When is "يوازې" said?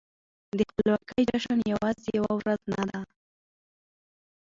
1.73-2.09